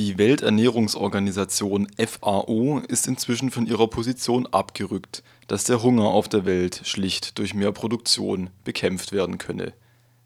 [0.00, 6.80] Die Welternährungsorganisation FAO ist inzwischen von ihrer Position abgerückt, dass der Hunger auf der Welt
[6.84, 9.74] schlicht durch mehr Produktion bekämpft werden könne.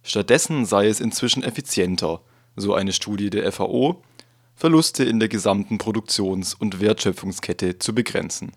[0.05, 2.21] Stattdessen sei es inzwischen effizienter,
[2.55, 4.01] so eine Studie der FAO,
[4.55, 8.53] Verluste in der gesamten Produktions und Wertschöpfungskette zu begrenzen.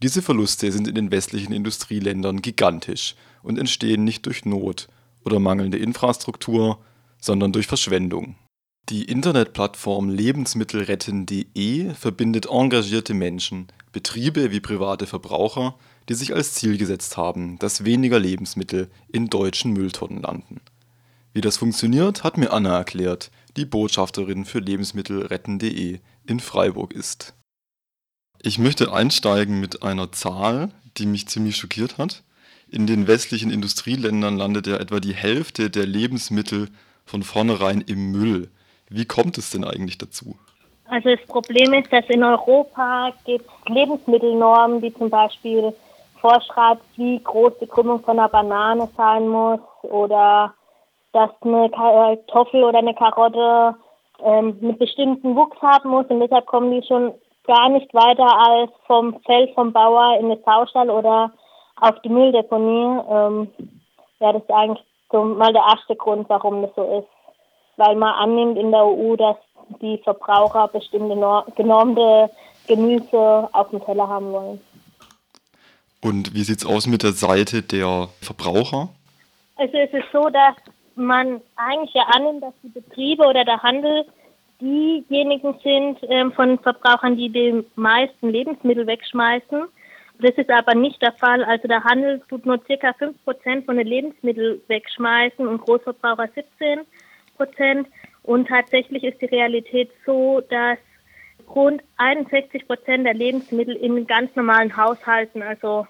[0.00, 4.86] Diese Verluste sind in den westlichen Industrieländern gigantisch und entstehen nicht durch Not
[5.24, 6.78] oder mangelnde Infrastruktur,
[7.20, 8.36] sondern durch Verschwendung.
[8.88, 15.76] Die Internetplattform lebensmittelretten.de verbindet engagierte Menschen, Betriebe wie private Verbraucher,
[16.08, 20.60] die sich als Ziel gesetzt haben, dass weniger Lebensmittel in deutschen Mülltonnen landen.
[21.32, 27.34] Wie das funktioniert, hat mir Anna erklärt, die Botschafterin für lebensmittelretten.de in Freiburg ist.
[28.40, 32.22] Ich möchte einsteigen mit einer Zahl, die mich ziemlich schockiert hat.
[32.68, 36.68] In den westlichen Industrieländern landet ja etwa die Hälfte der Lebensmittel
[37.04, 38.48] von vornherein im Müll.
[38.88, 40.36] Wie kommt es denn eigentlich dazu?
[40.88, 45.74] Also das Problem ist, dass in Europa gibt es Lebensmittelnormen, die zum Beispiel
[46.20, 50.54] vorschreibt, wie groß die Krümmung von einer Banane sein muss oder
[51.12, 53.76] dass eine Kartoffel oder eine Karotte
[54.22, 57.14] ähm, einen bestimmten Wuchs haben muss und deshalb kommen die schon
[57.46, 61.32] gar nicht weiter als vom Feld vom Bauer in den Saustall oder
[61.80, 63.00] auf die Mülldeponie.
[63.08, 63.50] Ähm,
[64.20, 67.15] ja, das ist eigentlich so mal der erste Grund, warum das so ist.
[67.76, 69.36] Weil man annimmt in der EU, dass
[69.80, 71.16] die Verbraucher bestimmte
[71.56, 72.30] genormte
[72.66, 74.60] Gemüse auf dem Teller haben wollen.
[76.02, 78.88] Und wie sieht es aus mit der Seite der Verbraucher?
[79.56, 80.54] Also es ist so, dass
[80.94, 84.04] man eigentlich ja annimmt, dass die Betriebe oder der Handel
[84.60, 89.64] diejenigen sind ähm, von Verbrauchern, die die meisten Lebensmittel wegschmeißen.
[90.18, 91.44] Das ist aber nicht der Fall.
[91.44, 96.28] Also der Handel tut nur circa 5% von den Lebensmitteln wegschmeißen und Großverbraucher
[96.60, 96.80] 17%.
[98.22, 100.78] Und tatsächlich ist die Realität so, dass
[101.48, 105.86] rund 61 Prozent der Lebensmittel in ganz normalen Haushalten, also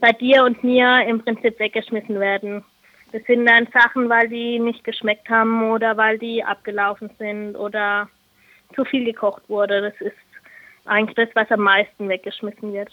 [0.00, 2.64] bei dir und mir, im Prinzip weggeschmissen werden.
[3.12, 8.08] Das sind dann Sachen, weil die nicht geschmeckt haben oder weil die abgelaufen sind oder
[8.74, 9.80] zu viel gekocht wurde.
[9.80, 10.16] Das ist
[10.84, 12.90] eigentlich das, was am meisten weggeschmissen wird.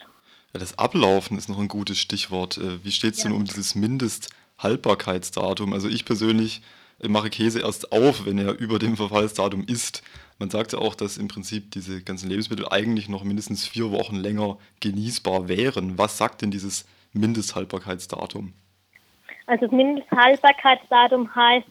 [0.53, 2.57] Ja, das Ablaufen ist noch ein gutes Stichwort.
[2.57, 3.29] Äh, wie steht es ja.
[3.29, 5.73] denn um dieses Mindesthaltbarkeitsdatum?
[5.73, 6.61] Also ich persönlich
[7.09, 10.03] mache Käse erst auf, wenn er über dem Verfallsdatum ist.
[10.37, 14.15] Man sagt ja auch, dass im Prinzip diese ganzen Lebensmittel eigentlich noch mindestens vier Wochen
[14.15, 15.97] länger genießbar wären.
[15.97, 18.53] Was sagt denn dieses Mindesthaltbarkeitsdatum?
[19.47, 21.67] Also das Mindesthaltbarkeitsdatum heißt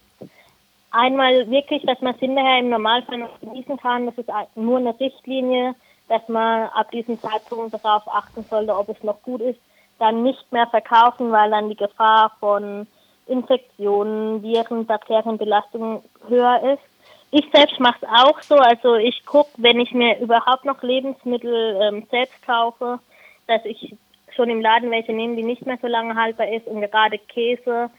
[0.91, 4.06] einmal wirklich, dass man es hinterher im Normalfall noch genießen kann.
[4.06, 5.74] Das ist nur eine Richtlinie,
[6.08, 9.60] dass man ab diesem Zeitpunkt darauf achten sollte, ob es noch gut ist.
[9.98, 12.86] Dann nicht mehr verkaufen, weil dann die Gefahr von
[13.30, 16.82] Infektionen, Viren, Bakterienbelastungen höher ist.
[17.30, 18.56] Ich selbst mache es auch so.
[18.56, 22.98] Also ich gucke, wenn ich mir überhaupt noch Lebensmittel ähm, selbst kaufe,
[23.46, 23.94] dass ich
[24.34, 27.91] schon im Laden welche nehmen, die nicht mehr so lange haltbar ist und gerade Käse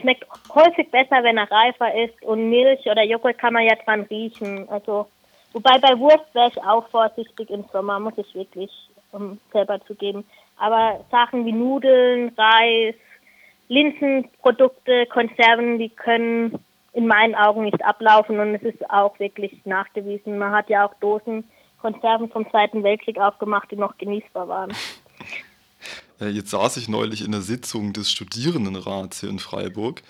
[0.00, 4.02] schmeckt häufig besser, wenn er reifer ist und Milch oder Joghurt kann man ja dran
[4.02, 4.68] riechen.
[4.68, 5.08] Also
[5.52, 8.70] wobei bei Wurst wäre ich auch vorsichtig im Sommer, muss ich wirklich
[9.12, 10.24] um selber zu geben.
[10.58, 12.94] Aber Sachen wie Nudeln, Reis,
[13.68, 16.58] Linsenprodukte, Konserven, die können
[16.92, 20.38] in meinen Augen nicht ablaufen und es ist auch wirklich nachgewiesen.
[20.38, 21.44] Man hat ja auch Dosen
[21.80, 24.72] Konserven vom Zweiten Weltkrieg aufgemacht, die noch genießbar waren.
[26.20, 30.02] Äh, jetzt saß ich neulich in der Sitzung des Studierendenrats hier in Freiburg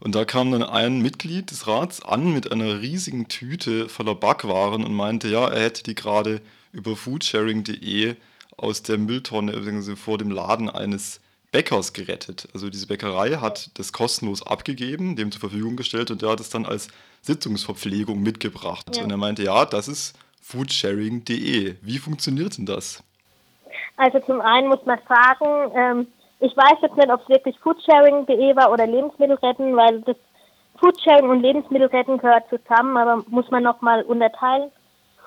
[0.00, 4.84] und da kam dann ein Mitglied des Rats an mit einer riesigen Tüte voller Backwaren
[4.84, 6.42] und meinte, ja, er hätte die gerade
[6.72, 8.16] über foodsharing.de
[8.56, 9.54] aus der Mülltonne
[9.96, 11.20] vor dem Laden eines
[11.54, 12.48] Bäckers gerettet.
[12.52, 16.50] Also diese Bäckerei hat das kostenlos abgegeben, dem zur Verfügung gestellt und der hat es
[16.50, 16.88] dann als
[17.22, 18.96] Sitzungsverpflegung mitgebracht.
[18.96, 19.04] Ja.
[19.04, 21.76] Und er meinte, ja, das ist foodsharing.de.
[21.80, 23.04] Wie funktioniert denn das?
[23.96, 26.06] Also zum einen muss man sagen, ähm,
[26.40, 30.16] ich weiß jetzt nicht, ob es wirklich Foodsharing.de war oder Lebensmittel retten, weil das
[30.80, 34.72] Foodsharing und Lebensmittel retten gehört zusammen, aber muss man nochmal unterteilen.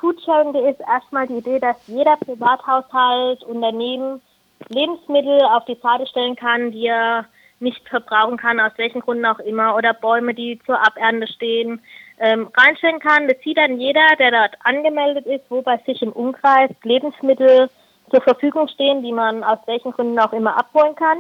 [0.02, 4.22] Foodsharing.de ist erstmal die Idee, dass jeder Privathaushalt, Unternehmen
[4.70, 7.26] Lebensmittel auf die Seite stellen kann, die er
[7.60, 11.82] nicht verbrauchen kann, aus welchen Gründen auch immer, oder Bäume, die zur Abernte stehen,
[12.20, 13.28] ähm, reinstellen kann.
[13.28, 17.70] Das sieht dann jeder, der dort angemeldet ist, wo bei sich im Umkreis Lebensmittel
[18.12, 21.20] zur Verfügung stehen, die man aus welchen Gründen auch immer abholen kann.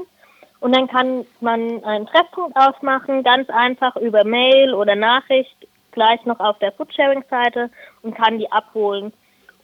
[0.59, 5.55] Und dann kann man einen Treffpunkt ausmachen, ganz einfach über Mail oder Nachricht,
[5.91, 7.69] gleich noch auf der Foodsharing-Seite
[8.01, 9.13] und kann die abholen.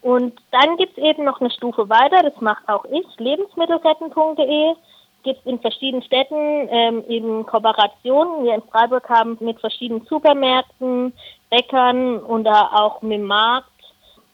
[0.03, 4.75] Und dann gibt es eben noch eine Stufe weiter, das macht auch ich, lebensmittelretten.de,
[5.23, 8.43] gibt es in verschiedenen Städten ähm, eben Kooperationen.
[8.43, 11.13] Wir in Freiburg haben mit verschiedenen Supermärkten,
[11.49, 13.69] Bäckern und auch mit dem Markt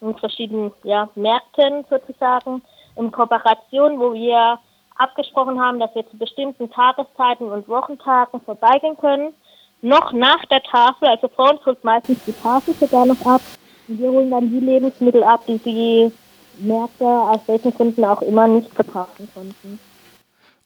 [0.01, 2.63] in verschiedenen ja, Märkten sozusagen
[2.95, 4.57] in Kooperation, wo wir
[4.97, 9.35] abgesprochen haben, dass wir zu bestimmten Tageszeiten und Wochentagen vorbeigehen können.
[9.81, 13.41] Noch nach der Tafel, also vor uns holt meistens die Tafel sogar noch ab.
[13.91, 16.11] Wir holen dann die Lebensmittel ab, die die
[16.59, 19.79] Märkte aus welchen Gründen auch immer nicht verkaufen konnten.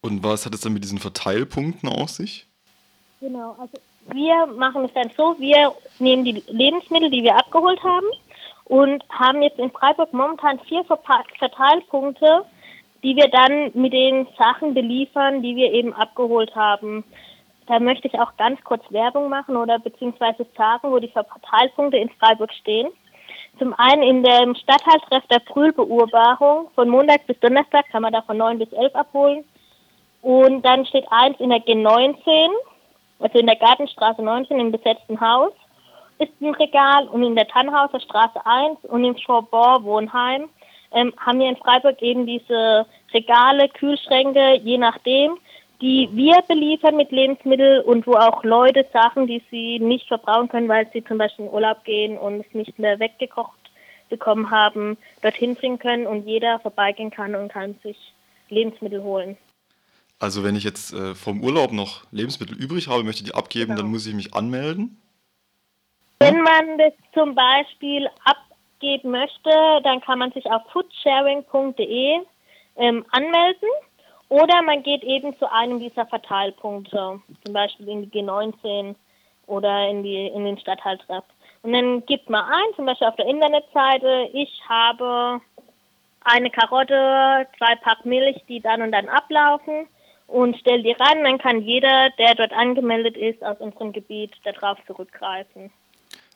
[0.02, 2.46] Und was hat es dann mit diesen Verteilpunkten aus sich?
[3.22, 3.78] Genau, also
[4.12, 8.08] wir machen es dann so, wir nehmen die Lebensmittel, die wir abgeholt haben
[8.66, 12.44] und haben jetzt in Freiburg momentan vier Verteilpunkte,
[13.04, 17.06] die wir dann mit den Sachen beliefern, die wir eben abgeholt haben.
[17.68, 22.10] Da möchte ich auch ganz kurz Werbung machen oder beziehungsweise sagen, wo die Verteilpunkte in
[22.10, 22.90] Freiburg stehen.
[23.60, 28.38] Zum einen in dem Stadtteiltreff der Brühlbeurbarung von Montag bis Donnerstag kann man da von
[28.38, 29.44] 9 bis 11 abholen.
[30.22, 32.50] Und dann steht eins in der G19,
[33.20, 35.52] also in der Gartenstraße 19 im besetzten Haus.
[36.18, 37.08] Ist ein Regal.
[37.10, 40.50] Und in der Tannhauser Straße 1 und im Chaubourg Wohnheim
[40.92, 45.38] ähm, haben wir in Freiburg eben diese Regale, Kühlschränke, je nachdem,
[45.82, 50.70] die wir beliefern mit Lebensmitteln und wo auch Leute Sachen, die sie nicht verbrauchen können,
[50.70, 53.58] weil sie zum Beispiel in Urlaub gehen und es nicht mehr weggekocht
[54.10, 57.98] bekommen haben, dorthin bringen können und jeder vorbeigehen kann und kann sich
[58.50, 59.38] Lebensmittel holen.
[60.20, 63.82] Also wenn ich jetzt äh, vom Urlaub noch Lebensmittel übrig habe, möchte die abgeben, genau.
[63.82, 65.02] dann muss ich mich anmelden?
[66.20, 69.50] Wenn man das zum Beispiel abgeben möchte,
[69.84, 72.20] dann kann man sich auf foodsharing.de
[72.78, 73.70] ähm, anmelden
[74.34, 78.96] oder man geht eben zu einem dieser Verteilpunkte, zum Beispiel in die G19
[79.46, 81.24] oder in, die, in den Stadtteiltreff.
[81.62, 85.40] Und dann gibt man ein, zum Beispiel auf der Internetseite, ich habe
[86.22, 89.86] eine Karotte, zwei Pack Milch, die dann und dann ablaufen
[90.26, 94.80] und stell die ran, dann kann jeder, der dort angemeldet ist, aus unserem Gebiet darauf
[94.88, 95.70] zurückgreifen.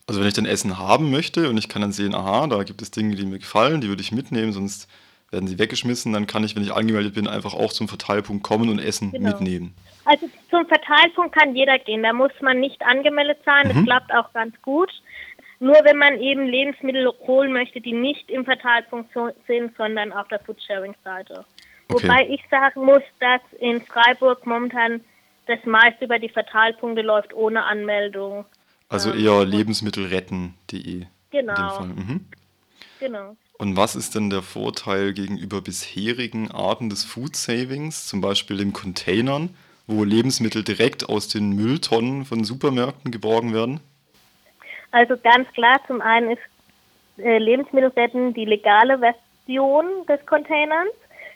[0.05, 2.83] Also wenn ich dann Essen haben möchte und ich kann dann sehen, aha, da gibt
[2.83, 4.88] es Dinge, die mir gefallen, die würde ich mitnehmen, sonst
[5.37, 8.69] werden sie weggeschmissen, dann kann ich, wenn ich angemeldet bin, einfach auch zum Verteilpunkt kommen
[8.69, 9.29] und Essen genau.
[9.29, 9.75] mitnehmen.
[10.03, 13.85] Also zum Verteilpunkt kann jeder gehen, da muss man nicht angemeldet sein, das mhm.
[13.85, 14.89] klappt auch ganz gut.
[15.59, 19.11] Nur wenn man eben Lebensmittel holen möchte, die nicht im Verteilpunkt
[19.47, 21.45] sind, sondern auf der Foodsharing-Seite.
[21.89, 22.03] Okay.
[22.03, 25.01] Wobei ich sagen muss, dass in Freiburg momentan
[25.45, 28.45] das meiste über die Verteilpunkte läuft ohne Anmeldung.
[28.89, 31.05] Also eher lebensmittelretten.de.
[31.31, 31.83] Genau.
[31.83, 32.25] Mhm.
[32.99, 33.35] Genau.
[33.57, 38.71] Und was ist denn der Vorteil gegenüber bisherigen Arten des Food Savings, zum Beispiel den
[38.71, 39.56] Containern,
[39.88, 43.80] wo Lebensmittel direkt aus den Mülltonnen von Supermärkten geborgen werden?
[44.92, 46.42] Also ganz klar, zum einen ist
[47.18, 50.89] äh, die legale Version des Containers.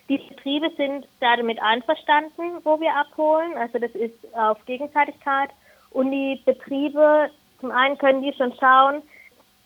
[0.07, 3.53] Die Betriebe sind damit einverstanden, wo wir abholen.
[3.57, 5.49] Also das ist auf Gegenseitigkeit.
[5.89, 9.01] Und die Betriebe, zum einen können die schon schauen,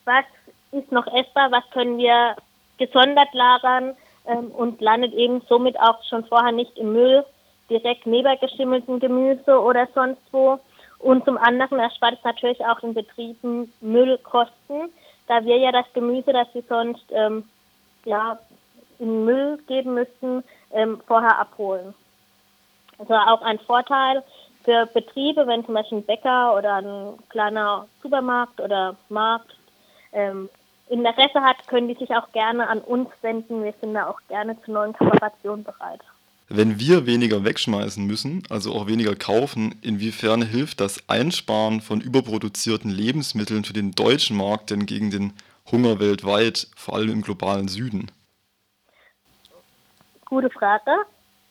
[0.05, 0.25] was
[0.75, 2.35] ist noch essbar, was können wir
[2.77, 3.95] gesondert lagern
[4.27, 7.23] ähm, und landet eben somit auch schon vorher nicht im Müll,
[7.69, 10.59] direkt neben geschimmelten Gemüse oder sonst wo.
[10.99, 14.89] Und zum anderen erspart es natürlich auch den Betrieben Müllkosten,
[15.27, 17.43] da wir ja das Gemüse, das sie sonst ähm,
[18.05, 18.39] ja,
[18.99, 21.93] in Müll geben müssten, ähm, vorher abholen.
[22.97, 24.23] Also auch ein Vorteil
[24.63, 29.55] für Betriebe, wenn zum Beispiel ein Bäcker oder ein kleiner Supermarkt oder Markt
[30.13, 30.49] ähm,
[30.87, 33.63] Interesse hat, können die sich auch gerne an uns wenden.
[33.63, 36.01] Wir sind da auch gerne zu neuen Kooperationen bereit.
[36.47, 42.91] Wenn wir weniger wegschmeißen müssen, also auch weniger kaufen, inwiefern hilft das Einsparen von überproduzierten
[42.91, 45.33] Lebensmitteln für den deutschen Markt denn gegen den
[45.71, 48.11] Hunger weltweit, vor allem im globalen Süden?
[50.25, 50.91] Gute Frage.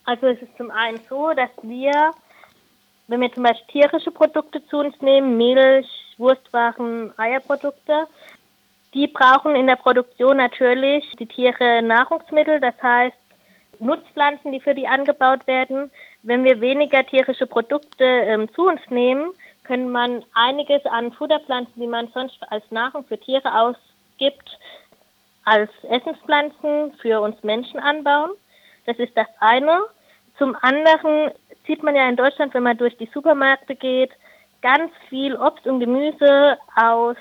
[0.05, 2.13] Also es ist zum einen so, dass wir,
[3.09, 5.89] wenn wir zum Beispiel tierische Produkte zu uns nehmen, Milch,
[6.19, 8.07] Wurstwaren, Eierprodukte,
[8.95, 13.17] die brauchen in der Produktion natürlich die Tiere Nahrungsmittel, das heißt
[13.81, 15.91] Nutzpflanzen, die für die angebaut werden.
[16.23, 19.33] Wenn wir weniger tierische Produkte ähm, zu uns nehmen,
[19.65, 24.59] können man einiges an Futterpflanzen, die man sonst als Nahrung für Tiere ausgibt,
[25.45, 28.31] als Essenspflanzen für uns Menschen anbauen.
[28.87, 29.81] Das ist das eine.
[30.39, 31.33] Zum anderen
[31.67, 34.13] sieht man ja in Deutschland, wenn man durch die Supermärkte geht,
[34.63, 37.17] ganz viel Obst und Gemüse aus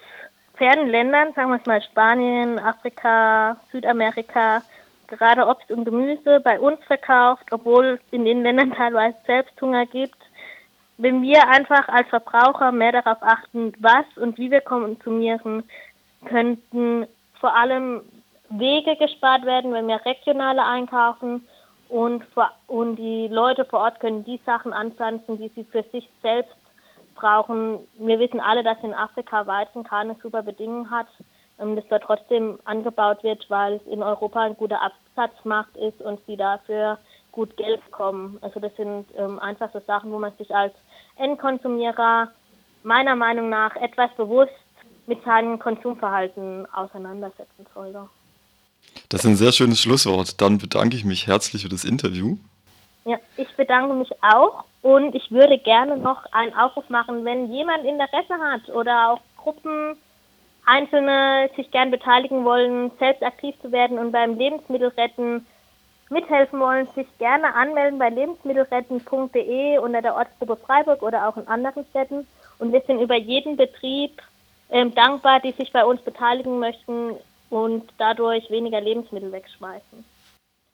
[0.55, 4.62] fernen Ländern, sagen wir es mal Spanien, Afrika, Südamerika,
[5.07, 9.86] gerade Obst und Gemüse bei uns verkauft, obwohl es in den Ländern teilweise selbst Hunger
[9.86, 10.17] gibt.
[10.98, 15.63] Wenn wir einfach als Verbraucher mehr darauf achten, was und wie wir konsumieren,
[16.25, 17.07] könnten
[17.39, 18.01] vor allem
[18.50, 21.48] Wege gespart werden, wenn wir regionale einkaufen
[21.89, 22.24] und,
[22.67, 26.55] und die Leute vor Ort können die Sachen anpflanzen, die sie für sich selbst
[27.15, 27.79] brauchen.
[27.98, 31.08] Wir wissen alle, dass in Afrika Weizen keine super Bedingungen hat.
[31.60, 36.20] ähm, das dort trotzdem angebaut wird, weil es in Europa ein guter Absatzmarkt ist und
[36.25, 36.98] sie dafür
[37.32, 38.38] gut Geld bekommen.
[38.41, 40.74] Also das sind ähm, einfach so Sachen, wo man sich als
[41.17, 42.32] Endkonsumierer
[42.84, 44.51] meiner Meinung nach etwas bewusst
[45.08, 48.10] mit seinem Konsumverhalten auseinandersetzen sollte.
[49.10, 50.41] Das ist ein sehr schönes Schlusswort.
[50.41, 52.38] Dann bedanke ich mich herzlich für das Interview.
[53.05, 57.83] Ja, ich bedanke mich auch und ich würde gerne noch einen Aufruf machen, wenn jemand
[57.83, 59.98] Interesse hat oder auch Gruppen,
[60.65, 65.45] Einzelne sich gern beteiligen wollen, selbst aktiv zu werden und beim Lebensmittelretten
[66.10, 71.86] mithelfen wollen, sich gerne anmelden bei lebensmittelretten.de unter der Ortsgruppe Freiburg oder auch in anderen
[71.89, 72.25] Städten.
[72.60, 74.22] Und wir sind über jeden Betrieb
[74.69, 77.17] ähm, dankbar, die sich bei uns beteiligen möchten
[77.50, 80.05] und dadurch weniger Lebensmittel wegschmeißen.